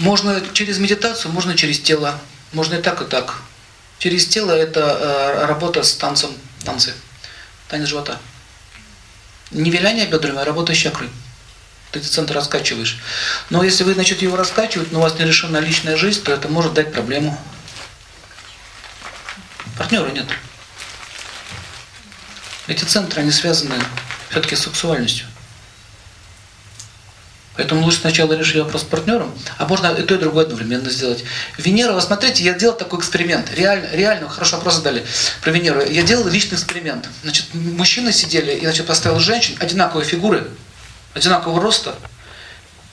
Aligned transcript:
Можно 0.00 0.42
через 0.54 0.78
медитацию, 0.78 1.30
можно 1.30 1.54
через 1.54 1.78
тело. 1.78 2.18
Можно 2.52 2.76
и 2.76 2.82
так, 2.82 3.02
и 3.02 3.04
так. 3.04 3.42
Через 3.98 4.26
тело 4.26 4.50
это 4.50 4.80
э, 4.80 5.44
работа 5.44 5.82
с 5.82 5.92
танцем, 5.92 6.30
танцы, 6.64 6.94
танец 7.68 7.88
живота. 7.88 8.18
Не 9.50 9.70
виляние 9.70 10.06
бедрами, 10.06 10.38
а 10.38 10.44
работа 10.46 10.72
с 10.72 10.78
чакрой. 10.78 11.10
Ты 11.92 11.98
этот 11.98 12.10
центр 12.10 12.34
раскачиваешь. 12.34 12.98
Но 13.50 13.62
если 13.62 13.84
вы 13.84 13.94
начнете 13.94 14.24
его 14.24 14.38
раскачивать, 14.38 14.90
но 14.90 15.00
у 15.00 15.02
вас 15.02 15.18
не 15.18 15.26
решена 15.26 15.58
личная 15.58 15.98
жизнь, 15.98 16.22
то 16.22 16.32
это 16.32 16.48
может 16.48 16.72
дать 16.72 16.94
проблему. 16.94 17.38
Партнера 19.76 20.08
нет. 20.08 20.26
Эти 22.68 22.84
центры, 22.84 23.20
они 23.20 23.32
связаны 23.32 23.74
все-таки 24.30 24.56
с 24.56 24.62
сексуальностью. 24.62 25.26
Поэтому 27.60 27.84
лучше 27.84 27.98
сначала 27.98 28.32
решить 28.32 28.56
вопрос 28.56 28.80
с 28.80 28.84
партнером, 28.86 29.34
а 29.58 29.66
можно 29.66 29.88
и 29.88 30.02
то, 30.02 30.14
и 30.14 30.18
другое 30.18 30.46
одновременно 30.46 30.88
сделать. 30.88 31.24
Венера, 31.58 31.92
вы 31.92 32.00
смотрите, 32.00 32.42
я 32.42 32.54
делал 32.54 32.74
такой 32.74 33.00
эксперимент. 33.00 33.52
Реально, 33.54 33.90
реально, 33.92 34.30
хорошо 34.30 34.56
вопрос 34.56 34.76
задали 34.76 35.04
про 35.42 35.50
Венеру. 35.50 35.82
Я 35.82 36.02
делал 36.02 36.26
личный 36.26 36.54
эксперимент. 36.54 37.10
Значит, 37.22 37.52
мужчины 37.52 38.14
сидели, 38.14 38.52
и 38.52 38.60
значит, 38.60 38.86
поставил 38.86 39.18
женщин, 39.18 39.56
одинаковые 39.60 40.08
фигуры, 40.08 40.48
одинакового 41.12 41.60
роста, 41.60 41.96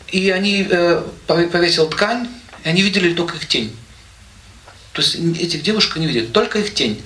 и 0.10 0.32
они 0.32 0.68
э, 0.70 1.02
повесил 1.28 1.88
ткань, 1.90 2.28
и 2.66 2.68
они 2.68 2.82
видели 2.82 3.14
только 3.14 3.38
их 3.38 3.48
тень. 3.48 3.74
То 4.92 5.02
есть 5.02 5.16
этих 5.16 5.64
девушек 5.64 5.96
не 5.96 6.08
видели, 6.08 6.26
только 6.26 6.60
их 6.60 6.74
тень. 6.74 7.02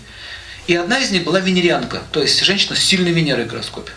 И 0.65 0.75
одна 0.75 0.97
из 0.97 1.11
них 1.11 1.25
была 1.25 1.39
венерианка, 1.39 2.01
то 2.11 2.23
есть 2.23 2.43
женщина 2.43 2.75
с 2.75 2.79
сильной 2.79 3.11
Венерой 3.11 3.45
в 3.45 3.49
гороскопе. 3.49 3.91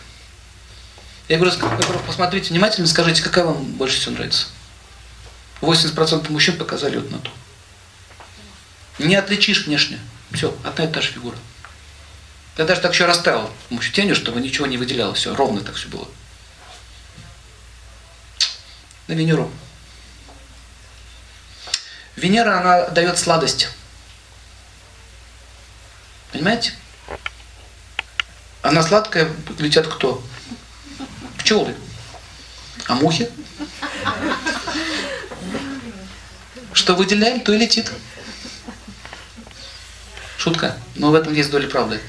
Я 1.29 1.39
говорю, 1.39 1.53
посмотрите 2.07 2.51
внимательно, 2.51 2.87
скажите, 2.87 3.23
какая 3.23 3.45
вам 3.45 3.65
больше 3.65 3.99
всего 3.99 4.13
нравится. 4.13 4.47
80% 5.61 6.31
мужчин 6.31 6.59
показали 6.59 6.97
вот 6.97 7.11
на 7.11 7.19
ту. 7.19 7.31
Не 8.99 9.17
отличишь 9.17 9.67
внешне. 9.67 9.99
Все, 10.33 10.57
одна 10.65 10.85
и 10.85 10.93
та 10.93 11.01
же 11.01 11.13
фигура. 11.13 11.37
Я 12.57 12.65
даже 12.65 12.81
так 12.81 12.93
еще 12.93 13.07
расставил 13.07 13.51
тенью, 13.93 14.15
чтобы 14.15 14.41
ничего 14.41 14.67
не 14.67 14.77
выделялось. 14.77 15.19
Все, 15.19 15.35
ровно 15.35 15.61
так 15.61 15.75
все 15.77 15.89
было. 15.89 16.07
На 19.07 19.15
Венеру. 19.15 19.51
Венера, 22.17 22.61
она 22.61 22.89
дает 22.89 23.19
сладость. 23.19 23.69
Понимаете? 26.33 26.73
Она 28.63 28.83
сладкая, 28.83 29.31
летят 29.59 29.87
кто? 29.87 30.23
Пчелы. 31.45 31.75
А 32.87 32.95
мухи? 32.95 33.31
Что 36.73 36.95
выделяем, 36.95 37.43
то 37.43 37.53
и 37.53 37.59
летит. 37.59 37.93
Шутка. 40.39 40.79
Но 40.95 41.11
в 41.11 41.15
этом 41.15 41.35
есть 41.35 41.51
доля 41.51 41.69
правды. 41.69 42.01